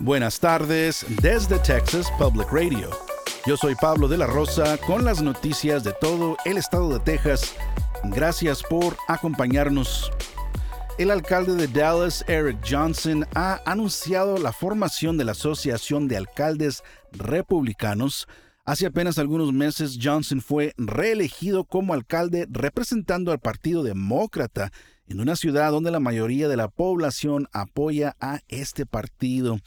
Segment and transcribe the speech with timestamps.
[0.00, 2.88] Buenas tardes desde Texas Public Radio.
[3.44, 7.56] Yo soy Pablo de la Rosa con las noticias de todo el estado de Texas.
[8.04, 10.12] Gracias por acompañarnos.
[10.98, 16.84] El alcalde de Dallas, Eric Johnson, ha anunciado la formación de la Asociación de Alcaldes
[17.10, 18.28] Republicanos.
[18.64, 24.70] Hace apenas algunos meses, Johnson fue reelegido como alcalde representando al Partido Demócrata
[25.08, 29.58] en una ciudad donde la mayoría de la población apoya a este partido.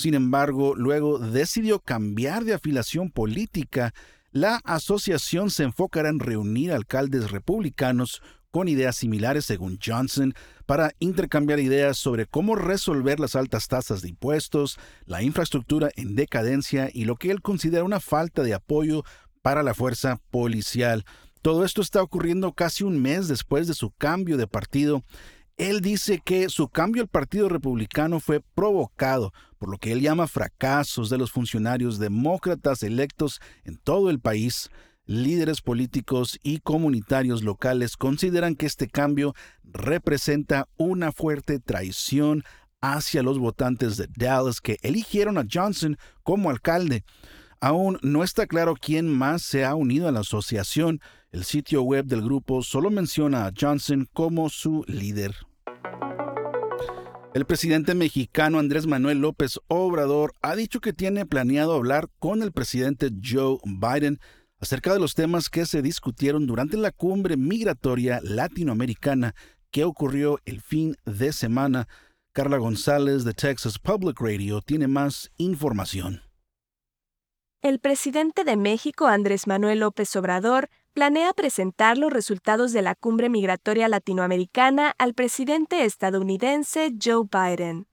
[0.00, 3.92] Sin embargo, luego decidió cambiar de afiliación política.
[4.32, 10.32] La asociación se enfocará en reunir alcaldes republicanos con ideas similares, según Johnson,
[10.64, 16.88] para intercambiar ideas sobre cómo resolver las altas tasas de impuestos, la infraestructura en decadencia
[16.90, 19.04] y lo que él considera una falta de apoyo
[19.42, 21.04] para la fuerza policial.
[21.42, 25.04] Todo esto está ocurriendo casi un mes después de su cambio de partido
[25.60, 30.26] él dice que su cambio al Partido Republicano fue provocado por lo que él llama
[30.26, 34.70] fracasos de los funcionarios demócratas electos en todo el país.
[35.04, 42.42] Líderes políticos y comunitarios locales consideran que este cambio representa una fuerte traición
[42.80, 47.04] hacia los votantes de Dallas que eligieron a Johnson como alcalde.
[47.60, 51.02] Aún no está claro quién más se ha unido a la asociación.
[51.32, 55.34] El sitio web del grupo solo menciona a Johnson como su líder.
[57.32, 62.50] El presidente mexicano Andrés Manuel López Obrador ha dicho que tiene planeado hablar con el
[62.50, 64.18] presidente Joe Biden
[64.60, 69.36] acerca de los temas que se discutieron durante la cumbre migratoria latinoamericana
[69.70, 71.86] que ocurrió el fin de semana.
[72.32, 76.22] Carla González de Texas Public Radio tiene más información.
[77.62, 83.28] El presidente de México, Andrés Manuel López Obrador, planea presentar los resultados de la cumbre
[83.28, 87.86] migratoria latinoamericana al presidente estadounidense Joe Biden.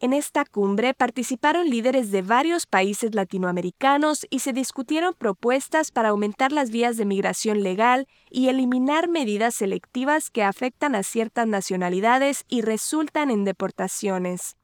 [0.00, 6.52] En esta cumbre participaron líderes de varios países latinoamericanos y se discutieron propuestas para aumentar
[6.52, 12.60] las vías de migración legal y eliminar medidas selectivas que afectan a ciertas nacionalidades y
[12.60, 14.56] resultan en deportaciones.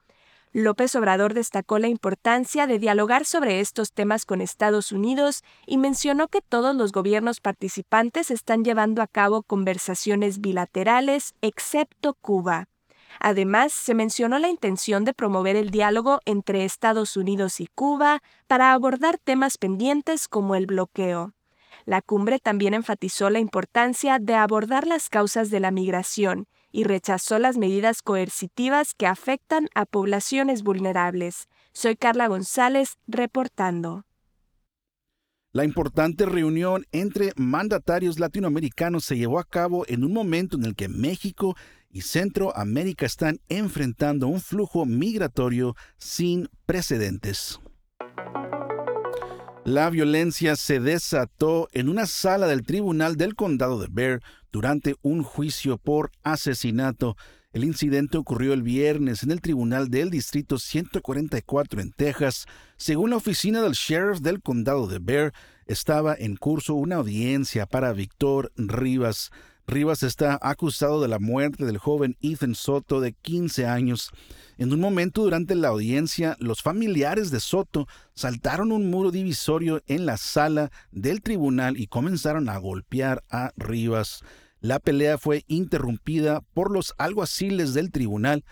[0.53, 6.27] López Obrador destacó la importancia de dialogar sobre estos temas con Estados Unidos y mencionó
[6.27, 12.67] que todos los gobiernos participantes están llevando a cabo conversaciones bilaterales, excepto Cuba.
[13.21, 18.73] Además, se mencionó la intención de promover el diálogo entre Estados Unidos y Cuba para
[18.73, 21.33] abordar temas pendientes como el bloqueo.
[21.85, 27.39] La cumbre también enfatizó la importancia de abordar las causas de la migración y rechazó
[27.39, 31.49] las medidas coercitivas que afectan a poblaciones vulnerables.
[31.73, 34.05] Soy Carla González reportando.
[35.53, 40.77] La importante reunión entre mandatarios latinoamericanos se llevó a cabo en un momento en el
[40.77, 41.57] que México
[41.91, 47.59] y Centroamérica están enfrentando un flujo migratorio sin precedentes.
[49.65, 55.23] La violencia se desató en una sala del Tribunal del Condado de Bear durante un
[55.23, 57.17] juicio por asesinato.
[57.53, 62.47] El incidente ocurrió el viernes en el Tribunal del Distrito 144 en Texas.
[62.79, 65.35] Según la oficina del sheriff del Condado de Bear,
[65.67, 69.31] estaba en curso una audiencia para Víctor Rivas.
[69.71, 74.11] Rivas está acusado de la muerte del joven Ethan Soto de 15 años.
[74.59, 80.07] En un momento durante la audiencia, los familiares de Soto saltaron un muro divisorio en
[80.07, 84.23] la sala del tribunal y comenzaron a golpear a Rivas.
[84.61, 88.45] La pelea fue interrumpida por los alguaciles del tribunal.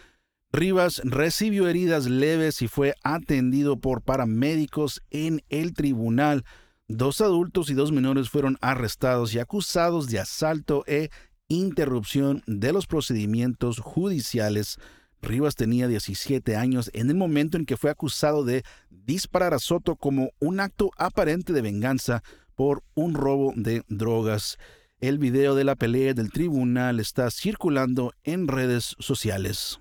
[0.52, 6.44] Rivas recibió heridas leves y fue atendido por paramédicos en el tribunal.
[6.91, 11.10] Dos adultos y dos menores fueron arrestados y acusados de asalto e
[11.47, 14.78] interrupción de los procedimientos judiciales.
[15.21, 19.97] Rivas tenía 17 años en el momento en que fue acusado de disparar a Soto
[19.97, 22.22] como un acto aparente de venganza
[22.54, 24.56] por un robo de drogas.
[25.03, 29.78] El video de la pelea del tribunal está circulando en redes sociales.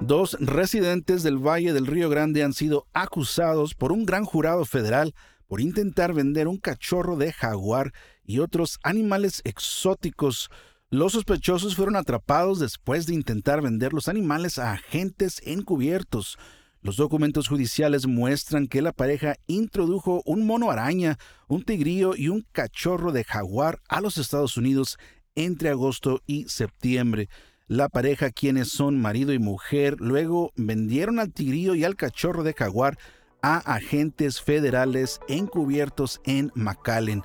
[0.00, 5.14] Dos residentes del Valle del Río Grande han sido acusados por un gran jurado federal
[5.46, 7.92] por intentar vender un cachorro de jaguar
[8.24, 10.48] y otros animales exóticos.
[10.88, 16.38] Los sospechosos fueron atrapados después de intentar vender los animales a agentes encubiertos.
[16.80, 22.46] Los documentos judiciales muestran que la pareja introdujo un mono araña, un tigrillo y un
[22.52, 24.96] cachorro de jaguar a los Estados Unidos
[25.34, 27.28] entre agosto y septiembre.
[27.70, 32.52] La pareja, quienes son marido y mujer, luego vendieron al tigrillo y al cachorro de
[32.52, 32.98] jaguar
[33.42, 37.22] a agentes federales encubiertos en McAllen.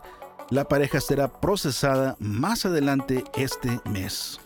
[0.51, 4.39] La pareja será procesada más adelante este mes.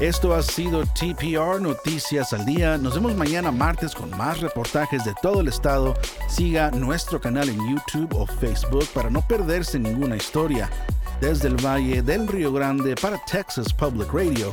[0.00, 2.76] Esto ha sido TPR Noticias al Día.
[2.76, 5.94] Nos vemos mañana martes con más reportajes de todo el estado.
[6.28, 10.68] Siga nuestro canal en YouTube o Facebook para no perderse ninguna historia.
[11.20, 14.52] Desde el Valle del Río Grande para Texas Public Radio,